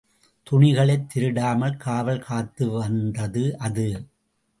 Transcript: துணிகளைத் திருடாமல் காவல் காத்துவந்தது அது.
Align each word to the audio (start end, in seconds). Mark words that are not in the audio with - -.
துணிகளைத் 0.47 1.09
திருடாமல் 1.09 1.77
காவல் 1.77 2.23
காத்துவந்தது 2.29 3.51
அது. 3.59 3.87